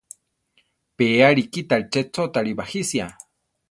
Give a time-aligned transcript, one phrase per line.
[0.95, 3.07] Pe arikítari che chótare bajisia.